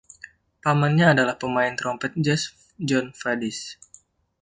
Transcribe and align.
Pamannya 0.65 1.07
adalah 1.13 1.35
pemain 1.43 1.75
trompet 1.79 2.11
jazz 2.25 2.43
Jon 2.87 3.07
Faddis. 3.19 3.59